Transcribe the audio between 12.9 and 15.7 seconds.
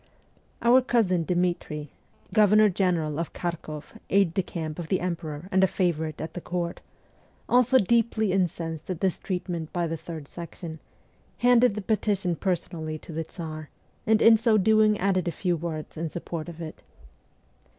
to the Tsar, and in so doing added a few